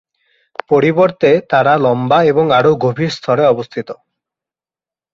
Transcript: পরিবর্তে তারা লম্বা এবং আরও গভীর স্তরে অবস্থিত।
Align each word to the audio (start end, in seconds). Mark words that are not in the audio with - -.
পরিবর্তে 0.69 1.29
তারা 1.49 1.73
লম্বা 1.77 2.19
এবং 2.23 2.45
আরও 2.51 2.71
গভীর 2.85 3.11
স্তরে 3.11 3.43
অবস্থিত। 3.45 3.89